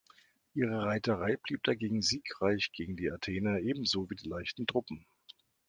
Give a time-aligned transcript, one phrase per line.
[0.55, 5.05] Ihre Reiterei blieb dagegen siegreich gegen die Athener ebenso wie die leichten Truppen.